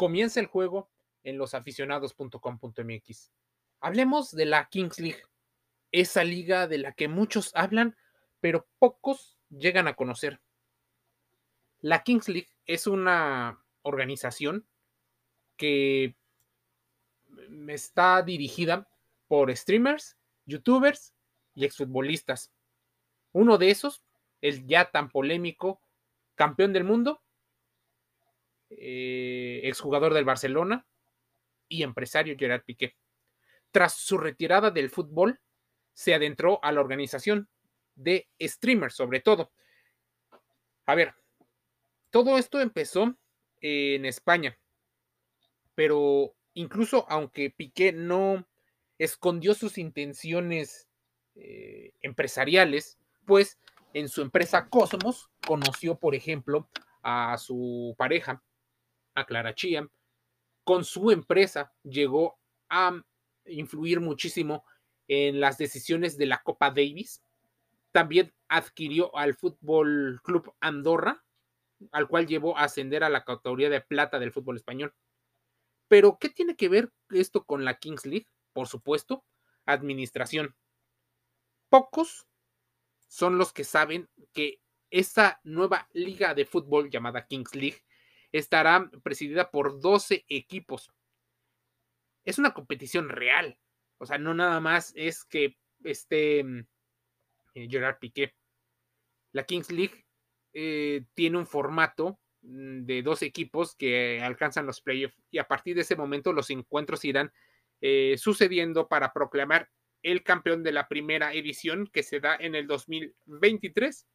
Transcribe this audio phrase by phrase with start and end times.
[0.00, 0.88] Comienza el juego
[1.24, 3.32] en losaficionados.com.mx.
[3.80, 5.22] Hablemos de la Kings League,
[5.92, 7.98] esa liga de la que muchos hablan,
[8.40, 10.40] pero pocos llegan a conocer.
[11.82, 14.66] La Kings League es una organización
[15.58, 16.16] que
[17.68, 18.88] está dirigida
[19.28, 21.12] por streamers, youtubers
[21.54, 22.50] y exfutbolistas.
[23.32, 24.02] Uno de esos,
[24.40, 25.82] el ya tan polémico
[26.36, 27.20] campeón del mundo,
[28.70, 30.86] eh, exjugador del Barcelona
[31.68, 32.96] y empresario Gerard Piqué.
[33.70, 35.40] Tras su retirada del fútbol,
[35.92, 37.48] se adentró a la organización
[37.94, 39.52] de streamers, sobre todo.
[40.86, 41.14] A ver,
[42.10, 43.16] todo esto empezó
[43.60, 44.58] en España,
[45.74, 48.48] pero incluso aunque Piqué no
[48.98, 50.88] escondió sus intenciones
[51.34, 53.58] eh, empresariales, pues
[53.94, 56.68] en su empresa Cosmos conoció, por ejemplo,
[57.02, 58.42] a su pareja,
[59.26, 59.88] Clara Chia.
[60.64, 62.38] Con su empresa llegó
[62.68, 63.00] a
[63.46, 64.64] influir muchísimo
[65.08, 67.22] en las decisiones de la Copa Davis.
[67.92, 71.24] También adquirió al Fútbol Club Andorra,
[71.92, 74.94] al cual llevó a ascender a la categoría de plata del fútbol español.
[75.88, 78.28] Pero, ¿qué tiene que ver esto con la Kings League?
[78.52, 79.24] Por supuesto,
[79.66, 80.54] administración.
[81.68, 82.26] Pocos
[83.08, 87.82] son los que saben que esta nueva liga de fútbol llamada Kings League
[88.32, 90.92] estará presidida por 12 equipos.
[92.24, 93.58] Es una competición real.
[93.98, 96.66] O sea, no nada más es que esté mm,
[97.54, 98.34] eh, Gerard Piqué.
[99.32, 100.04] La Kings League
[100.52, 105.76] eh, tiene un formato mm, de dos equipos que alcanzan los playoffs y a partir
[105.76, 107.32] de ese momento los encuentros irán
[107.80, 109.70] eh, sucediendo para proclamar
[110.02, 114.06] el campeón de la primera edición que se da en el 2023.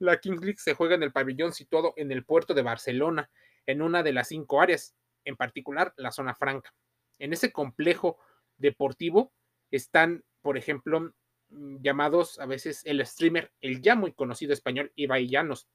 [0.00, 3.30] La Kings League se juega en el pabellón situado en el puerto de Barcelona,
[3.70, 6.74] en una de las cinco áreas, en particular la zona franca.
[7.18, 8.18] En ese complejo
[8.56, 9.32] deportivo
[9.70, 11.12] están, por ejemplo,
[11.50, 15.68] mm, llamados a veces el streamer, el ya muy conocido español Ibai Llanos,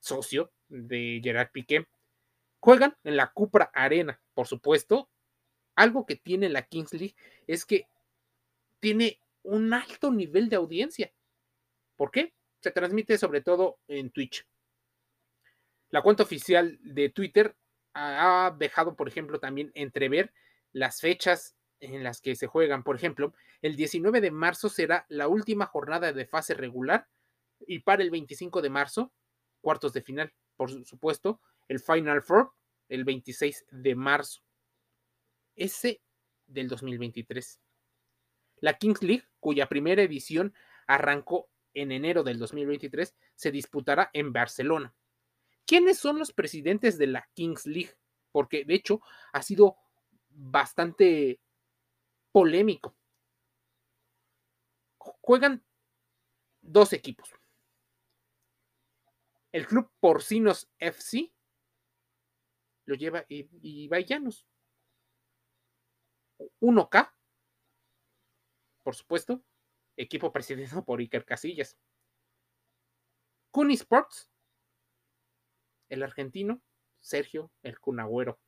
[0.00, 1.86] socio de Gerard Piqué.
[2.60, 5.08] Juegan en la Cupra Arena, por supuesto.
[5.74, 7.16] Algo que tiene la Kings League
[7.46, 7.86] es que
[8.80, 11.12] tiene un alto nivel de audiencia.
[11.96, 12.34] ¿Por qué?
[12.60, 14.46] Se transmite sobre todo en Twitch.
[15.92, 17.54] La cuenta oficial de Twitter
[17.92, 20.32] ha dejado, por ejemplo, también entrever
[20.72, 22.82] las fechas en las que se juegan.
[22.82, 27.08] Por ejemplo, el 19 de marzo será la última jornada de fase regular
[27.66, 29.12] y para el 25 de marzo,
[29.60, 32.54] cuartos de final, por supuesto, el Final Four
[32.88, 34.40] el 26 de marzo.
[35.56, 36.00] Ese
[36.46, 37.60] del 2023.
[38.60, 40.54] La Kings League, cuya primera edición
[40.86, 44.94] arrancó en enero del 2023, se disputará en Barcelona.
[45.72, 47.96] ¿Quiénes son los presidentes de la Kings League?
[48.30, 49.00] Porque de hecho
[49.32, 49.78] ha sido
[50.28, 51.40] bastante
[52.30, 52.94] polémico.
[54.98, 55.64] Juegan
[56.60, 57.30] dos equipos.
[59.50, 61.32] El club Porcinos FC
[62.84, 63.88] lo lleva y, y
[66.60, 67.14] 1K
[68.82, 69.42] por supuesto,
[69.96, 71.78] equipo presidido por Iker Casillas.
[73.50, 74.31] Cuni Sports,
[75.92, 76.62] el argentino
[77.00, 78.40] Sergio El Cunagüero.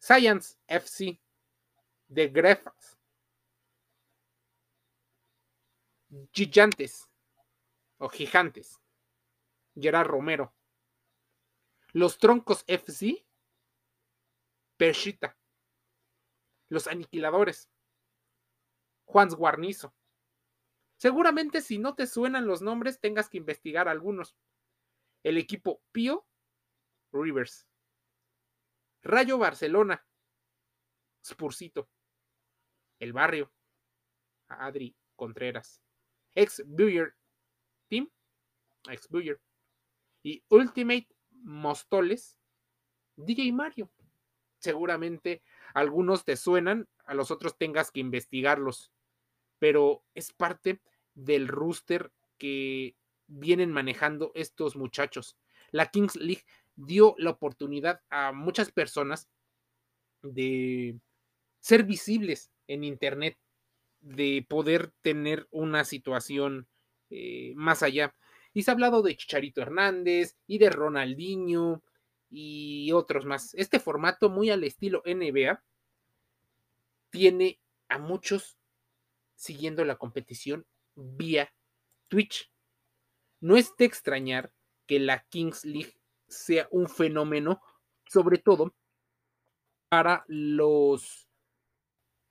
[0.00, 1.20] Science FC
[2.08, 2.98] de Grefas.
[6.32, 7.10] Gigantes
[7.98, 8.80] o Gigantes.
[9.78, 10.54] Gerard Romero.
[11.92, 13.26] Los Troncos FC.
[14.78, 15.36] Pershita.
[16.70, 17.68] Los Aniquiladores.
[19.04, 19.94] Juan Guarnizo.
[20.96, 24.34] Seguramente si no te suenan los nombres tengas que investigar algunos.
[25.28, 26.26] El equipo Pío
[27.12, 27.68] Rivers.
[29.02, 30.02] Rayo Barcelona.
[31.22, 31.90] Spursito.
[32.98, 33.52] El barrio.
[34.48, 35.82] Adri Contreras.
[36.34, 37.14] Ex Buyer
[37.88, 38.10] Team.
[38.88, 39.38] Ex Buyer.
[40.22, 42.38] Y Ultimate Mostoles.
[43.16, 43.92] DJ Mario.
[44.56, 45.42] Seguramente
[45.74, 48.94] algunos te suenan, a los otros tengas que investigarlos
[49.58, 50.80] pero es parte
[51.14, 52.96] del rooster que
[53.28, 55.36] vienen manejando estos muchachos.
[55.70, 56.44] La Kings League
[56.74, 59.28] dio la oportunidad a muchas personas
[60.22, 60.98] de
[61.60, 63.38] ser visibles en Internet,
[64.00, 66.66] de poder tener una situación
[67.10, 68.14] eh, más allá.
[68.54, 71.82] Y se ha hablado de Chicharito Hernández y de Ronaldinho
[72.30, 73.54] y otros más.
[73.54, 75.62] Este formato muy al estilo NBA
[77.10, 78.58] tiene a muchos
[79.34, 81.52] siguiendo la competición vía
[82.08, 82.50] Twitch.
[83.40, 84.52] No es de extrañar
[84.86, 87.60] que la Kings League sea un fenómeno
[88.06, 88.74] sobre todo
[89.88, 91.28] para los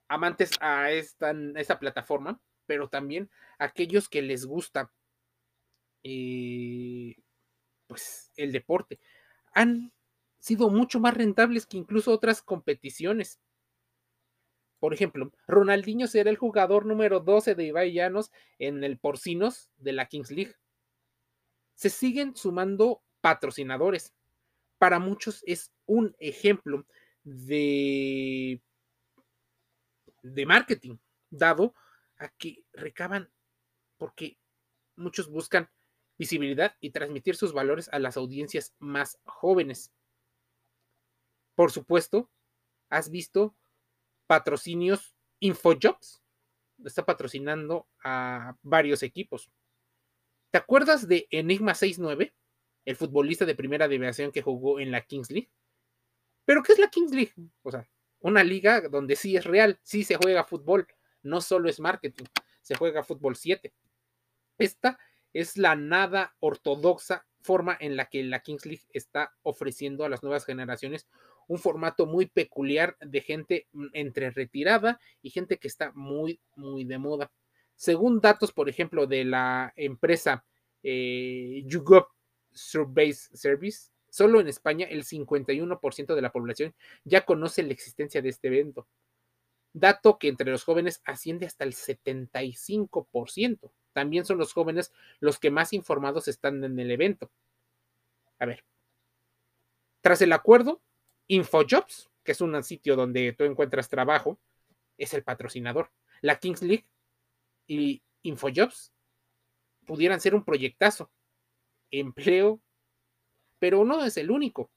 [0.07, 4.91] amantes a esta, plataforma, pero también aquellos que les gusta
[6.03, 7.15] eh,
[7.87, 8.99] pues el deporte.
[9.53, 9.91] Han
[10.39, 13.39] sido mucho más rentables que incluso otras competiciones.
[14.79, 19.93] Por ejemplo, Ronaldinho será el jugador número 12 de Ibai Llanos en el Porcinos de
[19.93, 20.53] la Kings League.
[21.77, 24.13] Se siguen sumando patrocinadores.
[24.79, 26.85] Para muchos es un ejemplo
[27.23, 28.61] de,
[30.23, 30.97] de marketing,
[31.29, 31.75] dado
[32.17, 33.29] a que recaban,
[33.97, 34.39] porque
[34.95, 35.69] muchos buscan
[36.17, 39.93] visibilidad y transmitir sus valores a las audiencias más jóvenes.
[41.53, 42.31] Por supuesto,
[42.89, 43.55] has visto
[44.25, 46.23] patrocinios InfoJobs.
[46.85, 49.51] Está patrocinando a varios equipos.
[50.57, 52.33] ¿Te acuerdas de Enigma 69?
[52.83, 55.51] El futbolista de primera división que jugó en la Kings League.
[56.45, 57.33] ¿Pero qué es la Kings League?
[57.61, 57.87] O sea,
[58.21, 60.87] una liga donde sí es real, sí se juega fútbol,
[61.21, 62.25] no solo es marketing,
[62.63, 63.71] se juega fútbol 7.
[64.57, 64.97] Esta
[65.31, 70.23] es la nada ortodoxa forma en la que la Kings League está ofreciendo a las
[70.23, 71.07] nuevas generaciones
[71.47, 76.83] un formato muy peculiar de gente mm, entre retirada y gente que está muy, muy
[76.83, 77.31] de moda.
[77.77, 80.43] Según datos, por ejemplo, de la empresa
[80.81, 82.07] eh, YouGov
[82.51, 88.29] Survey Service, solo en España el 51% de la población ya conoce la existencia de
[88.29, 88.87] este evento.
[89.73, 93.71] Dato que entre los jóvenes asciende hasta el 75%.
[93.93, 97.29] También son los jóvenes los que más informados están en el evento.
[98.39, 98.65] A ver,
[100.01, 100.81] tras el acuerdo,
[101.27, 104.39] InfoJobs, que es un sitio donde tú encuentras trabajo,
[104.97, 105.91] es el patrocinador.
[106.21, 106.87] La Kings League
[107.67, 108.93] y InfoJobs
[109.85, 111.11] pudieran ser un proyectazo.
[111.91, 112.61] Empleo,
[113.59, 114.71] pero no es el único.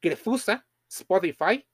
[0.00, 1.66] Crefusa, Spotify,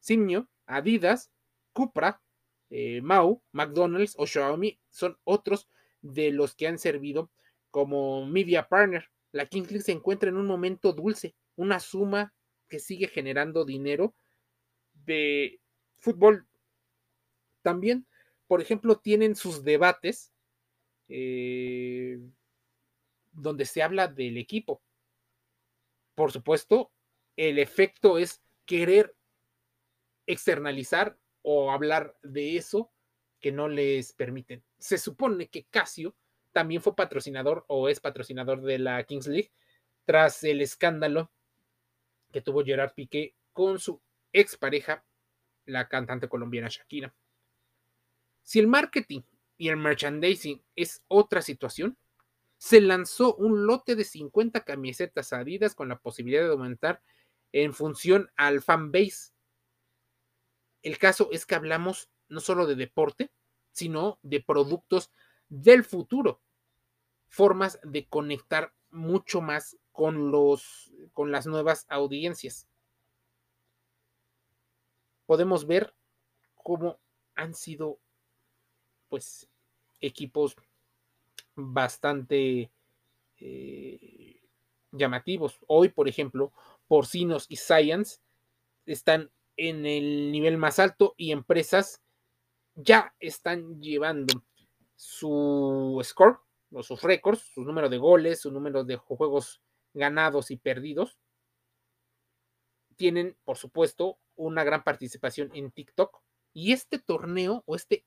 [0.00, 1.30] Simio, Adidas,
[1.72, 2.22] Cupra,
[2.70, 5.68] eh, Mau, McDonald's o Xiaomi son otros
[6.02, 7.30] de los que han servido
[7.70, 9.10] como media partner.
[9.32, 12.34] La Kings League se encuentra en un momento dulce, una suma
[12.68, 14.14] que sigue generando dinero
[14.92, 15.60] de
[15.96, 16.46] fútbol.
[17.62, 18.06] También,
[18.46, 20.32] por ejemplo, tienen sus debates
[21.08, 22.18] eh,
[23.32, 24.82] donde se habla del equipo.
[26.14, 26.92] Por supuesto,
[27.36, 29.16] el efecto es querer
[30.26, 32.92] externalizar o hablar de eso
[33.40, 34.64] que no les permiten.
[34.78, 36.14] Se supone que Casio
[36.52, 39.52] también fue patrocinador o es patrocinador de la Kings League
[40.04, 41.30] tras el escándalo
[42.32, 44.00] que tuvo Gerard Piqué con su
[44.32, 45.04] expareja,
[45.66, 47.14] la cantante colombiana Shakira.
[48.44, 49.22] Si el marketing
[49.56, 51.96] y el merchandising es otra situación,
[52.58, 57.02] se lanzó un lote de 50 camisetas adidas con la posibilidad de aumentar
[57.52, 59.32] en función al fan base.
[60.82, 63.30] El caso es que hablamos no solo de deporte,
[63.72, 65.10] sino de productos
[65.48, 66.42] del futuro,
[67.26, 72.68] formas de conectar mucho más con, los, con las nuevas audiencias.
[75.26, 75.94] Podemos ver
[76.54, 77.00] cómo
[77.34, 78.00] han sido
[79.14, 79.48] pues
[80.00, 80.56] equipos
[81.54, 82.72] bastante
[83.38, 84.40] eh,
[84.90, 85.60] llamativos.
[85.68, 86.52] Hoy, por ejemplo,
[86.88, 88.18] Porcinos y Science
[88.86, 92.02] están en el nivel más alto y empresas
[92.74, 94.42] ya están llevando
[94.96, 96.40] su score
[96.72, 101.20] o sus récords, su número de goles, su número de juegos ganados y perdidos,
[102.96, 106.20] tienen, por supuesto, una gran participación en TikTok.
[106.52, 108.04] Y este torneo, o este,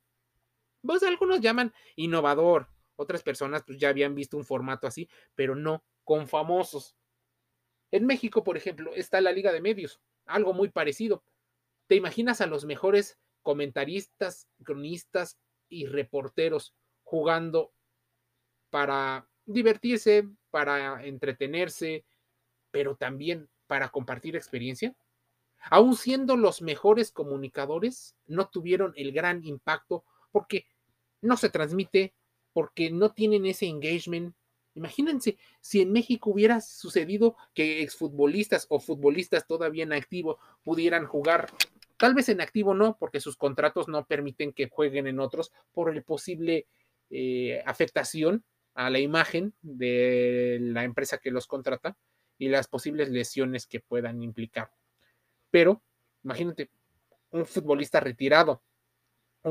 [0.85, 5.83] pues algunos llaman innovador, otras personas pues, ya habían visto un formato así, pero no
[6.03, 6.95] con famosos.
[7.91, 11.23] En México, por ejemplo, está la Liga de Medios, algo muy parecido.
[11.87, 15.37] ¿Te imaginas a los mejores comentaristas, cronistas
[15.69, 17.71] y reporteros jugando
[18.69, 22.03] para divertirse, para entretenerse,
[22.71, 24.95] pero también para compartir experiencia.
[25.69, 30.65] Aún siendo los mejores comunicadores, no tuvieron el gran impacto porque
[31.21, 32.13] no se transmite,
[32.53, 34.35] porque no tienen ese engagement.
[34.75, 41.49] Imagínense si en México hubiera sucedido que exfutbolistas o futbolistas todavía en activo pudieran jugar,
[41.97, 45.93] tal vez en activo no, porque sus contratos no permiten que jueguen en otros por
[45.93, 46.67] el posible
[47.09, 48.43] eh, afectación
[48.75, 51.97] a la imagen de la empresa que los contrata
[52.37, 54.71] y las posibles lesiones que puedan implicar.
[55.49, 55.81] Pero
[56.23, 56.69] imagínate,
[57.31, 58.61] un futbolista retirado,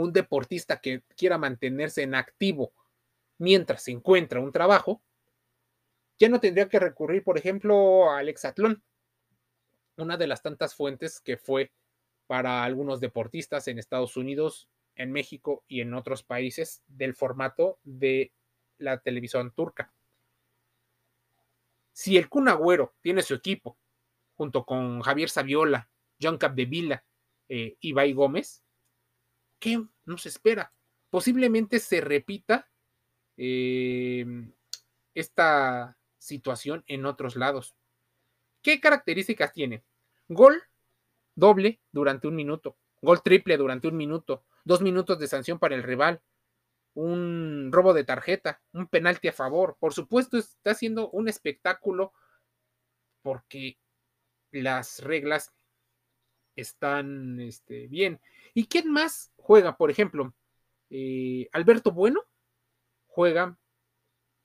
[0.00, 2.72] un deportista que quiera mantenerse en activo
[3.38, 5.02] mientras encuentra un trabajo,
[6.18, 8.82] ya no tendría que recurrir, por ejemplo, al hexatlón.
[9.98, 11.72] una de las tantas fuentes que fue
[12.26, 18.32] para algunos deportistas en Estados Unidos, en México y en otros países del formato de
[18.78, 19.92] la televisión turca.
[21.92, 23.78] Si el Kun Agüero tiene su equipo,
[24.34, 25.88] junto con Javier Saviola,
[26.20, 27.04] John Capdevila
[27.48, 28.62] eh, y Bay Gómez,
[29.58, 30.72] ¿qué nos espera?
[31.10, 32.68] Posiblemente se repita
[33.36, 34.52] em,
[35.14, 37.74] esta situación en otros lados.
[38.62, 39.84] ¿Qué características tiene?
[40.28, 40.62] Gol
[41.34, 45.82] doble durante un minuto, gol triple durante un minuto, dos minutos de sanción para el
[45.82, 46.22] rival,
[46.94, 49.76] un robo de tarjeta, un penalti a favor.
[49.78, 52.12] Por supuesto, está haciendo un espectáculo
[53.22, 53.78] porque
[54.50, 55.52] las reglas
[56.56, 58.20] están este, bien.
[58.56, 59.76] ¿Y quién más juega?
[59.76, 60.34] Por ejemplo,
[60.88, 62.22] eh, Alberto Bueno
[63.06, 63.58] juega,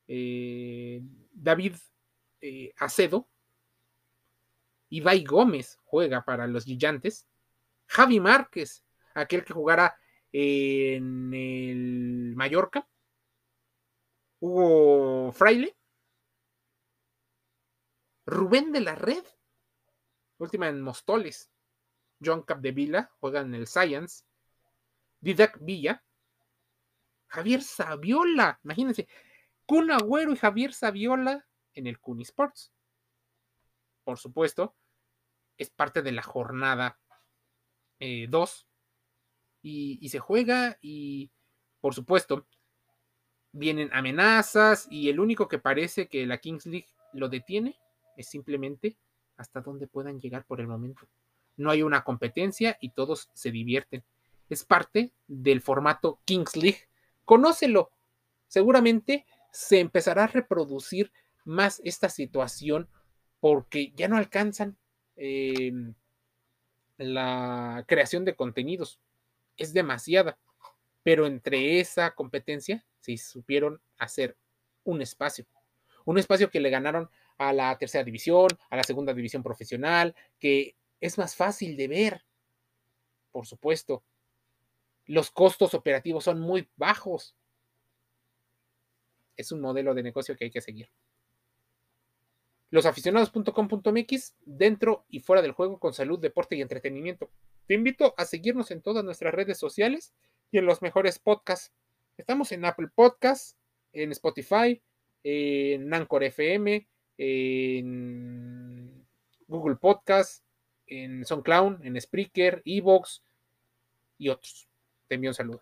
[0.06, 1.02] eh,
[1.32, 1.76] David
[2.42, 3.30] eh, Acedo,
[4.90, 7.26] Ibai Gómez juega para los Gigantes,
[7.88, 9.98] Javi Márquez, aquel que jugara
[10.34, 12.86] en el Mallorca,
[14.42, 15.78] Hugo Fraile,
[18.26, 19.24] Rubén de la Red,
[20.38, 21.51] última en Mostoles,
[22.24, 24.24] John Capdevila juega en el Science,
[25.20, 26.04] Didac Villa,
[27.28, 29.08] Javier Saviola, imagínense,
[29.66, 32.74] Kun Agüero y Javier Saviola en el Kun Sports.
[34.04, 34.76] Por supuesto,
[35.58, 37.00] es parte de la jornada
[38.00, 38.68] 2 eh,
[39.62, 41.32] y, se juega y
[41.80, 42.48] por supuesto
[43.52, 47.80] vienen amenazas y el único que parece que la Kings League lo detiene
[48.18, 48.98] es simplemente
[49.38, 51.08] hasta donde puedan llegar por el momento.
[51.58, 54.04] No hay una competencia y todos se divierten.
[54.50, 56.90] Es parte del formato Kings League.
[57.26, 57.92] Conócelo.
[58.48, 61.12] Seguramente se empezará a reproducir
[61.46, 62.90] más esta situación
[63.40, 64.78] porque ya no alcanzan
[65.16, 65.94] em,
[66.98, 69.00] la creación de contenidos
[69.58, 70.38] es demasiada,
[71.04, 74.38] pero entre esa competencia se supieron hacer
[74.84, 75.46] un espacio,
[76.06, 80.76] un espacio que le ganaron a la tercera división, a la segunda división profesional, que
[81.02, 82.26] es más fácil de ver,
[83.32, 84.04] por supuesto.
[85.08, 87.36] Los costos operativos son muy bajos.
[89.36, 90.90] Es un modelo de negocio que hay que seguir.
[92.70, 97.30] Losaficionados.com.mx, dentro y fuera del juego con salud, deporte y entretenimiento.
[97.66, 100.14] Te invito a seguirnos en todas nuestras redes sociales
[100.52, 101.74] y en los mejores podcasts.
[102.18, 103.58] Estamos en Apple Podcasts,
[103.92, 104.82] en Spotify,
[105.24, 109.06] en Anchor FM, en
[109.48, 110.44] Google Podcasts,
[110.92, 113.24] en SoundCloud, en Spreaker, Evox
[114.18, 114.68] y otros.
[115.08, 115.62] Te envío un saludo.